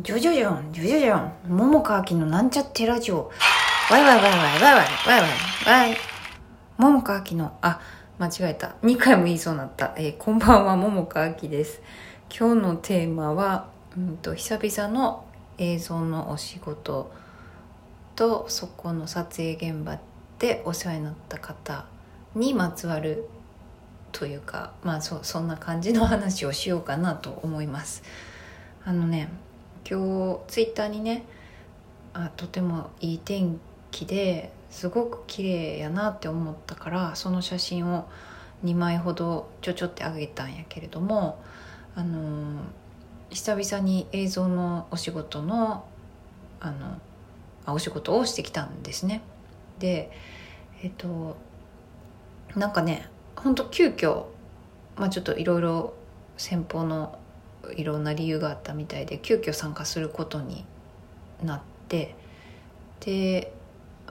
[0.00, 3.32] ジョジョジョン、ジョジョジョン、桃川きのなんちゃってラジオ。
[3.90, 5.96] ワイワイワイワイワイワイワイワイワイ。
[6.76, 7.80] 桃川きの、あ、
[8.20, 8.76] 間違えた。
[8.84, 9.94] 2回も言いそうになった。
[9.96, 11.82] えー、こんばんは、桃川きです。
[12.30, 15.24] 今日のテーマは、うんと、久々の
[15.58, 17.10] 映像のお仕事
[18.14, 19.98] と、そこの撮影現場
[20.38, 21.86] でお世話になった方
[22.36, 23.28] にまつわる
[24.12, 28.04] というか、まあそ、 そんな感じの話をしようかなと思います。
[28.84, 29.28] あのね、
[29.88, 31.24] 今日ツイッターにね
[32.12, 38.08] あとてもいい天気ですごく綺麗やなって思ったからその写真を
[38.64, 41.42] 2枚ほどちょちょってあげたんやけれども
[41.94, 42.60] あのー、
[43.30, 45.84] 久々に映像のお仕事の
[46.60, 47.00] あの
[47.66, 49.22] あお仕事をしてきたんですね。
[49.78, 50.10] で
[50.82, 51.36] えっと
[52.56, 54.24] なんかねほんと急遽
[54.96, 55.94] まあちょっといろいろ
[56.36, 57.18] 先方の
[57.76, 60.64] いろんな理由があったみたいで急遽参加することに
[61.42, 62.14] なって
[63.00, 63.52] で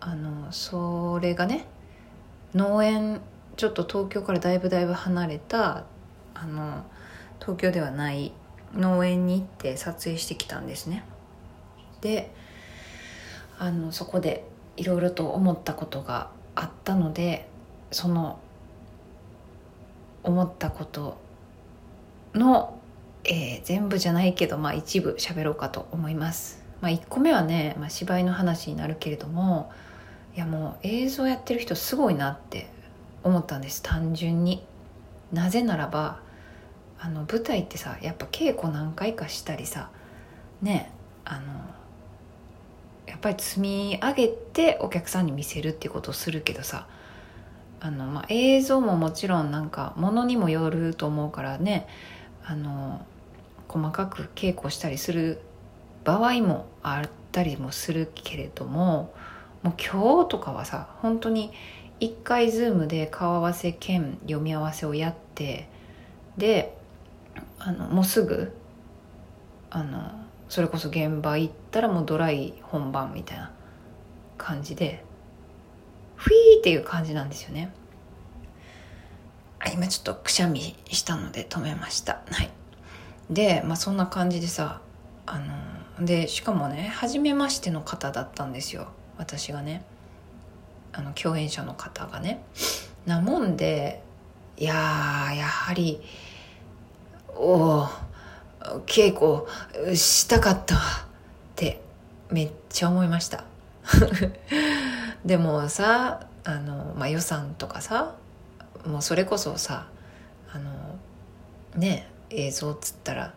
[0.00, 1.66] あのそれがね
[2.54, 3.20] 農園
[3.56, 5.84] ちょっと東京からだいぶだいぶ離れた
[6.34, 6.84] あの
[7.40, 8.32] 東京ではない
[8.74, 11.04] 農園に行って撮影してきたんですね。
[12.00, 12.32] で
[13.58, 14.46] あのそこで
[14.76, 17.48] いろいろと思ったことがあったので
[17.90, 18.38] その
[20.22, 21.18] 思ったこと
[22.34, 22.79] の
[23.24, 26.62] えー、全部じゃないけど、まあ、一部喋ろうかと思います。
[26.80, 29.70] まあ、1個目はね、まあ、芝居の話になるけれども
[30.34, 32.70] いやもう映像やってる人すごいなって
[33.22, 34.64] 思ったんです単純に。
[35.32, 36.18] なぜならば
[36.98, 39.90] あの舞台ってさやっぱ稽古何回かしたりさ
[40.60, 40.90] ね
[41.24, 41.52] あの
[43.06, 46.86] やっぱり積み上げてお客さんに見せるっていうことをするけどさ
[47.80, 51.86] あの、まあ、映像ももちろんなんかものにもよると思うからね
[52.50, 53.06] あの
[53.68, 55.40] 細かく稽古したりする
[56.02, 59.14] 場合もあったりもするけれども
[59.62, 61.52] もう今日とかはさ本当に
[62.00, 65.68] 一回ズームで顔合わせ兼読み合わせをやって
[66.38, 66.76] で
[67.60, 68.52] あのもうすぐ
[69.70, 70.10] あの
[70.48, 73.52] それこそ現場行ったらもうドライ本番みたいな
[74.38, 75.04] 感じで
[76.16, 77.72] フィーっていう感じなんですよね。
[79.68, 82.22] 今ちょっとくしゃみしたので止めました。
[82.30, 82.50] はい。
[83.28, 84.80] でまあそんな感じでさ
[85.26, 85.38] あ
[85.98, 88.88] のでしかもね初めましての方だったんですよ。
[89.18, 89.84] 私がね。
[90.92, 92.42] あの共演者の方がね。
[93.06, 94.02] なもんで
[94.56, 96.00] いややはり
[97.28, 97.88] おお
[98.86, 100.78] 稽古したかったっ
[101.56, 101.80] て
[102.30, 103.44] めっちゃ思いました。
[105.24, 108.14] でもさあの、まあ、予算とかさ
[108.86, 109.88] もうそれこそさ
[110.52, 110.98] あの
[111.76, 113.34] ね映像っつったら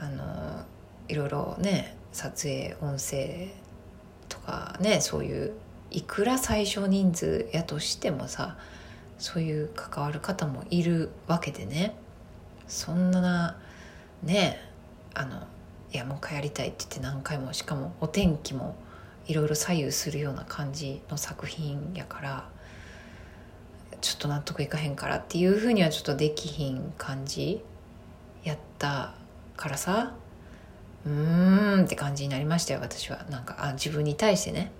[0.00, 0.64] あの
[1.08, 3.48] いろいろね撮影音声
[4.28, 5.52] とかねそういう
[5.90, 8.56] いくら最小人数やとしてもさ
[9.18, 11.96] そういう関わる方もいるわけでね。
[12.68, 13.56] そんな
[14.22, 14.60] ね
[15.14, 15.46] あの
[15.92, 18.76] いやもう一回やりたいって言って何回もしかもお天気も
[19.26, 22.48] いろいろ左右するような感じの作品やから
[24.00, 27.62] ちょっと納得いかへんからっていうふうにはちょっとできひん感じ？
[28.44, 29.14] やった
[29.56, 30.14] からさ。
[31.06, 33.24] うーんって感じになりましたよ私は。
[33.30, 34.72] なんかあ自分に対してね。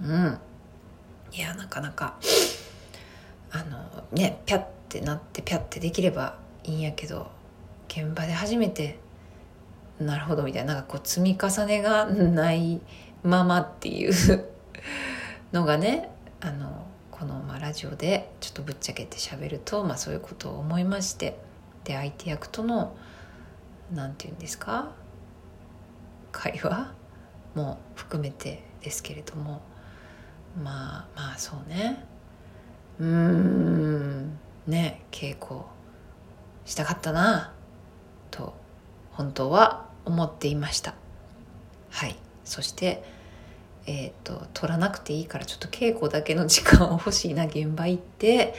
[0.00, 0.38] うん。
[1.32, 2.16] いやなかなか。
[3.52, 7.30] あのねピャッてなってピャッてできればいいんやけど
[7.88, 8.98] 現場で初めて
[9.98, 12.80] なるほどみたいななんかこう積み重ねがない
[13.22, 14.12] ままっていう
[15.52, 16.10] のがね
[16.40, 16.86] あの
[17.18, 21.38] このまあラジオでちょっとぶっちゃけて喋ると、まあ、そういうことを思いまして
[21.84, 22.94] で相手役との
[23.94, 24.92] 何て言うんですか？
[26.32, 26.92] 会話
[27.54, 29.62] も含めてですけれども
[30.62, 32.04] まあまあそうね。
[32.98, 35.60] うーんね稽古
[36.64, 37.54] したかったな
[38.30, 38.54] と
[39.12, 40.94] 本当は思っていました。
[41.90, 42.16] はい。
[42.44, 43.02] そして
[43.86, 48.54] えーと、取らなくていいからちょっと稽古だけの時間を欲しいな現場行って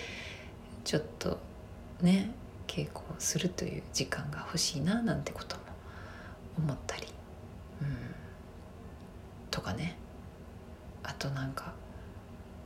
[0.85, 1.37] ちょっと
[2.01, 2.31] ね
[2.65, 5.61] 稽古をするという時間が欲しいななんてことも
[6.59, 7.03] 思ったり、
[7.81, 7.87] うん、
[9.51, 9.97] とかね。
[11.03, 11.73] あとなんか、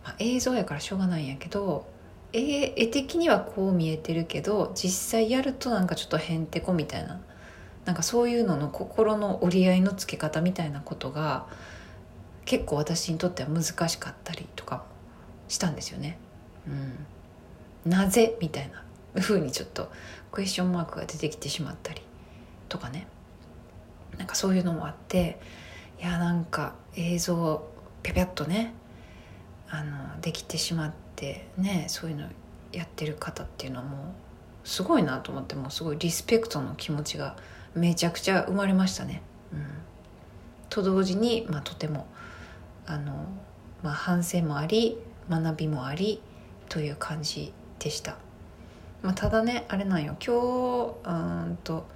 [0.03, 1.85] まあ、映像やからしょうがないんやけど
[2.33, 7.21] 絵絵的にはこう見えてるけど実際やるとなんかちょっとへんてこみたいな。
[7.85, 11.47] なんかそういうのの心の折り合いのつけ方みたいなことが
[12.45, 14.83] 結構私にとっては難しかったりとか
[15.47, 16.17] したんですよね。
[17.85, 18.83] うん、なぜみたいな
[19.21, 19.91] 風にちょっと
[20.31, 22.01] クエスチョンマークが出てきてしまったり
[22.69, 23.07] とかね
[24.17, 25.39] なんかそういうのもあって
[25.99, 27.67] いやなんか映像
[28.03, 28.73] ぴゃぴゃっとね
[29.69, 32.27] あのできてしまってねそういうの
[32.71, 37.35] やってる方っていうのはもうすごいなと思ってもうすごいリスペクトの気持ちが
[37.75, 39.21] めちゃくちゃ生まれましたね。
[39.53, 39.65] うん、
[40.69, 42.07] と同時に、まあ、とても
[42.85, 43.27] あの、
[43.83, 44.97] まあ、反省もあり
[45.29, 46.21] 学びもあり
[46.69, 48.17] という感じでした。
[49.01, 50.15] まあ、ただねあれなんよ。
[50.25, 51.87] 今日うんと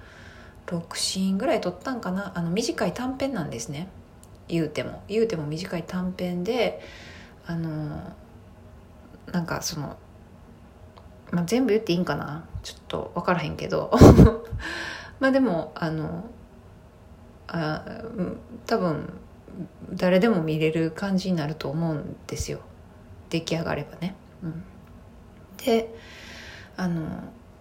[0.66, 2.32] 6シーンぐらい撮ったんかな。
[2.34, 3.88] あの短い短編なんですね。
[4.48, 5.02] 言うても。
[5.08, 6.80] 言うても短い短編で
[7.46, 8.12] あの
[9.32, 9.96] なんかその、
[11.30, 12.44] まあ、全部言っていいんかな。
[12.62, 13.92] ちょっと分からへんけど。
[15.20, 16.24] まあでもあの
[17.46, 17.82] あ
[18.66, 19.08] 多分
[19.92, 22.60] 誰でも見れる感じになると思うんですよ
[23.30, 24.14] 出来上がればね。
[24.42, 24.62] うん、
[25.56, 25.92] で
[26.76, 27.06] あの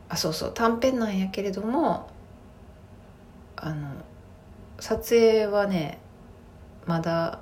[0.10, 2.10] あそうそう短編なんやけれども
[3.56, 3.90] あの
[4.80, 6.00] 撮影はね
[6.86, 7.40] まだ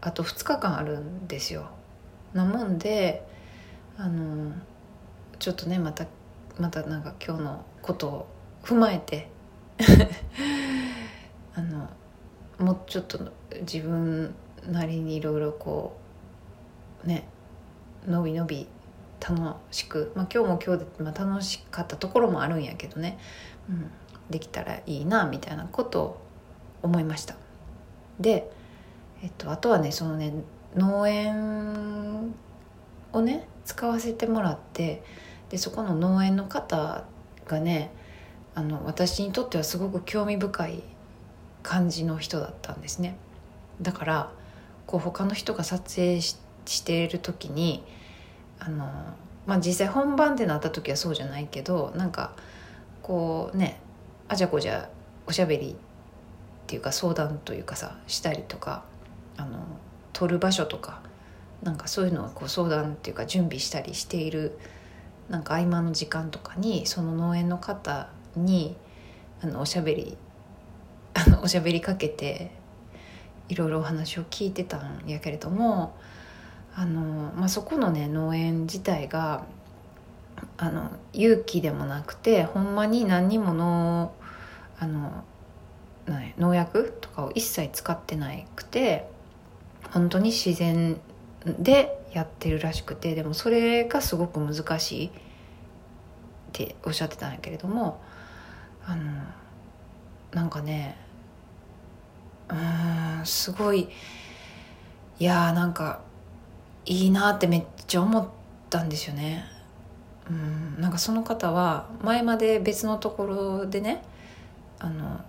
[0.00, 1.70] あと2日間あるんですよ。
[2.32, 3.26] なもんで
[3.96, 4.52] あの
[5.38, 6.06] ちょっとねまた
[6.58, 8.26] またなんか今日のことを
[8.64, 9.28] 踏まえて
[11.54, 11.88] あの
[12.62, 13.18] もうちょっと
[13.60, 14.34] 自分
[14.70, 15.96] なりにいろいろこ
[17.04, 17.26] うね
[18.06, 18.68] のびのび
[19.20, 23.18] 楽しく、まあ、今日も今日で、まあ、楽しかったところもあるんやけどね、
[23.68, 23.90] うん、
[24.30, 26.20] できたらいいなみたいなことを
[26.82, 27.36] 思いました。
[28.18, 28.50] で、
[29.22, 30.32] えっと、あとはねそのね
[30.76, 32.34] 農園
[33.12, 35.02] をね使わせてもらって
[35.50, 37.04] でそこの農園の方
[37.46, 37.92] がね
[38.54, 40.82] あの私にとってはすごく興味深い
[41.62, 43.16] 感じの人だったんですね。
[43.80, 44.32] だから
[44.86, 46.36] こう他の人が撮影し
[46.66, 47.82] している時に
[48.58, 48.86] あの、
[49.46, 52.32] まあ、実際本番ってなった時はそうじゃないけどなんか
[53.02, 53.80] こうね
[54.28, 54.88] あじゃこじゃ
[55.26, 55.74] おしゃべりっ
[56.66, 58.84] ていうか相談というかさしたりとか
[59.36, 59.58] あの
[60.12, 61.02] 撮る場所とか
[61.62, 64.58] なんかそういうのをこう相談っていうか準備したりしている
[65.28, 68.76] なんか合間の時間とかにその農園の方に
[69.42, 70.16] あのおしゃべり
[71.14, 72.50] あ のおしゃべりかけて
[73.48, 75.96] いろいろお話を聞いてたんやけれども
[76.74, 79.44] あの、まあ、そこのね農園自体が
[80.56, 84.14] あの勇気でもなくてほんまに何にもの
[84.78, 85.24] あの
[86.38, 89.08] 農薬とかを一切使ってなくて
[89.92, 90.98] 本当に自然
[91.46, 95.10] でやってるらしくてでもそれがすごく難しいっ
[96.52, 98.00] ておっしゃってたんやけれども
[98.84, 99.02] あの
[100.32, 100.96] なんかね
[103.22, 103.88] んすごい
[105.18, 106.00] いやーなんか
[106.84, 108.26] いいなってめっちゃ思っ
[108.70, 109.44] たんですよね。
[110.28, 114.02] うんなんかその方は前まで別のところでね
[114.78, 115.20] あの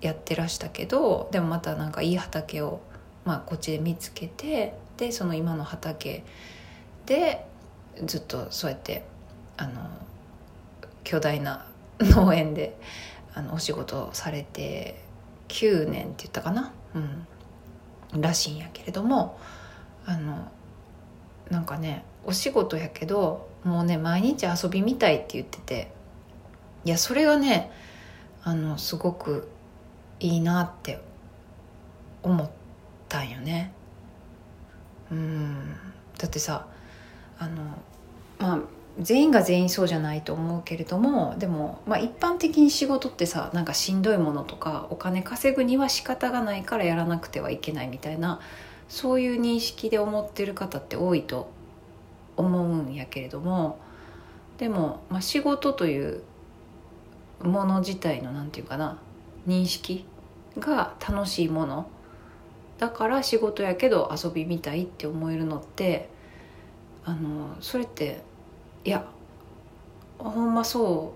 [0.00, 2.80] やってらしたけどでもまたなんかいい畑を、
[3.24, 6.24] まあ、こっちで見つけてでその今の畑
[7.06, 7.44] で
[8.04, 9.04] ずっとそうやって
[9.56, 9.90] あの
[11.04, 11.66] 巨大な
[12.00, 12.78] 農園で
[13.34, 15.02] あのお仕事をされて
[15.48, 17.26] 9年って言ったかな、うん、
[18.14, 19.38] らしいんやけれども
[20.06, 20.50] あの
[21.50, 25.90] なんかねお仕事やけどもうね毎日遊びみたいって言ってて
[26.84, 27.70] いやそれがね
[28.42, 29.48] あのすごく
[30.20, 31.00] いいなって
[32.22, 32.50] 思っ
[33.08, 33.72] たんよね。
[35.10, 35.74] うん。
[36.18, 36.66] だってさ
[37.38, 37.62] あの
[38.38, 38.60] まあ
[39.00, 48.40] 全員が全員そうじゃないと思うけれどもでも、まあ、一般的に仕事ってさなんかしんどいものとかお金稼ぐには仕方がないからやらなくてはいけないみたいな
[48.88, 51.50] そういう認識で思ってる方って多いと
[52.36, 53.78] 思うんやけれども
[54.58, 56.22] でも、まあ、仕事という
[57.42, 58.98] もの自体の何て言うかな
[59.46, 60.04] 認識
[60.58, 61.88] が楽しいもの
[62.78, 66.08] だから仕事やけど遊びみたいって思えるのって
[67.04, 68.22] あのそれって
[68.88, 69.04] いや
[70.18, 71.14] ほんまそ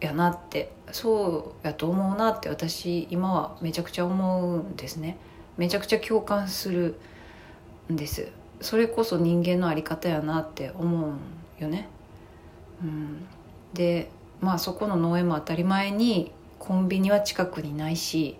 [0.00, 5.16] うやなってそうやと思うなって私今はめちゃくちゃ思うんですね。
[5.56, 6.98] めちゃくちゃ共感する
[7.90, 8.28] んです。
[8.60, 11.12] それこそ人間の在り方やなって思う
[11.60, 11.88] よね、
[12.80, 13.26] うん、
[13.74, 14.08] で
[14.40, 16.30] まあそこの農園も当たり前に
[16.60, 18.36] コンビニは近くにないし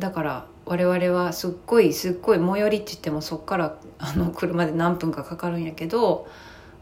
[0.00, 6.26] だから我々はすっごいすっごい最寄りって言ってもそっからあの車で何分かかかるんやけど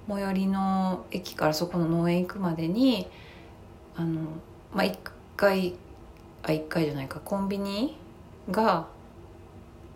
[0.09, 3.09] 最寄りの駅からそこの農園行くまでに
[3.97, 4.21] あの
[4.73, 4.99] まあ1
[5.37, 5.75] 回
[6.43, 7.97] あ1回じゃないかコンビニ
[8.51, 8.87] が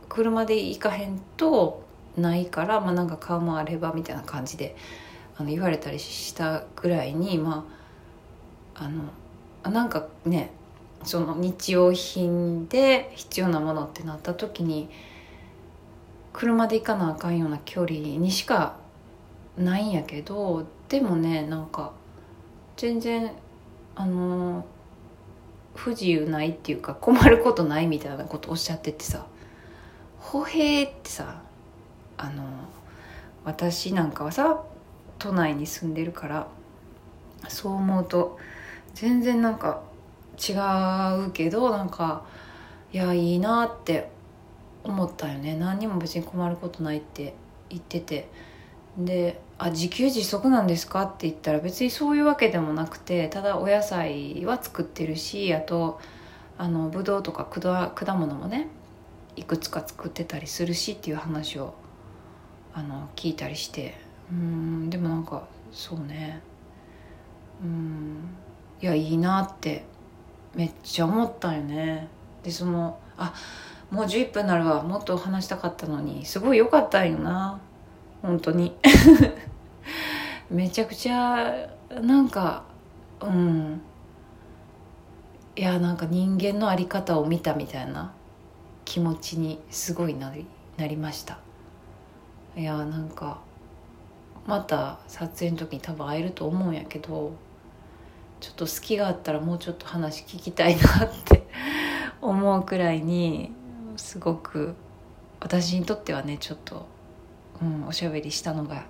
[0.09, 1.85] 車で行かへんと
[2.17, 4.75] ないから、まあ、なんか顔もあればみたいな感じで
[5.37, 7.67] あの言われたりしたぐらいにま
[8.75, 10.50] ああのなんかね
[11.05, 14.88] その日用品で必要なものってなった時に
[16.33, 18.77] 車で行かなあかんような距離にしか
[19.59, 21.93] ないんやけどでもねなんか
[22.77, 23.33] 全然
[23.95, 24.65] あの
[25.75, 29.27] 不自由ないっていうか困ることないみたいなことおっしゃっててさ
[30.21, 31.43] 歩兵ってさ
[32.17, 32.45] あの
[33.45, 34.62] 私なんかはさ
[35.19, 36.49] 都内に住んでるから
[37.49, 38.38] そう思うと
[38.95, 39.83] 全然なんか
[40.38, 40.53] 違
[41.27, 42.25] うけどなんか
[42.93, 44.11] いやいいなって
[44.85, 45.57] 思ったよね。
[45.57, 47.35] 何にも別に困ることないって
[47.69, 48.29] 言ってて。
[48.99, 56.00] で「あ自給自足なんですか?」って言ったら別にそういうわけでもなくてただお野菜は作ってるしあと
[56.59, 58.69] あのブドウとか果物もね
[59.37, 61.75] いくつか作ってたりするしっていう話を
[62.75, 64.09] あの聞いたりして。
[64.31, 66.40] うんでもなんかそうね。
[67.62, 68.28] うん
[68.81, 69.85] いやいいなって
[70.55, 72.09] めっちゃ思ったよね。
[72.43, 73.33] でそのあ
[73.90, 74.83] もう11分なるわ。
[74.83, 77.61] もっと話したかったのにすごい良かったんよな。
[78.23, 78.77] 本当に。
[80.51, 82.65] めちゃくちゃなんか
[83.21, 83.81] うん。
[85.57, 88.13] いやなんか人間の在り方を見たみたいな
[88.85, 90.47] 気持ちにすごいなり
[90.77, 91.39] なりました。
[92.57, 93.41] いやなんか
[94.47, 97.33] また撮影の時に多分会えると思うんやけど
[98.41, 101.47] ちょっと隙があったらもうちょっと話聞きたいなって
[102.23, 103.53] 思うくらいに
[103.97, 104.75] すごく
[105.41, 106.87] 私にとってはねちょっと、
[107.62, 108.85] うん、おしゃべりしたのが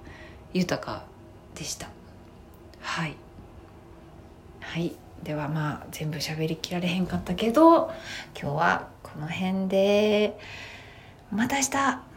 [0.53, 1.05] 豊か
[1.55, 1.89] でした。
[2.81, 3.17] はい。
[4.61, 4.95] はい。
[5.23, 7.91] ではまあ全部しゃべりきられへんかったけど
[8.41, 10.39] 今日はこの辺で。
[11.31, 12.08] また明日。